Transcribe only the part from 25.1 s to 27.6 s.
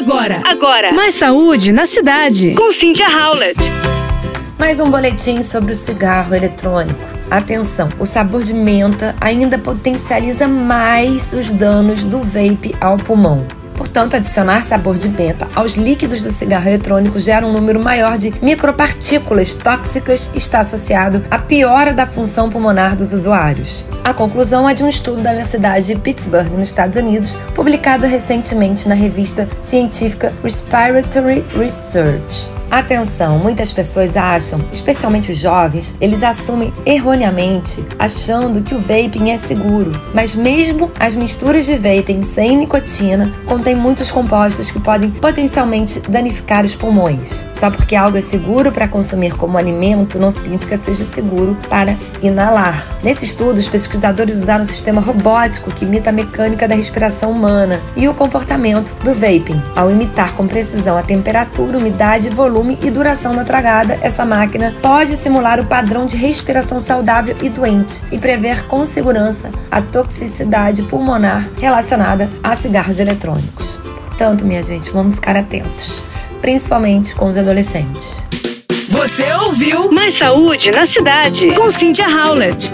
da Universidade de Pittsburgh, nos Estados Unidos,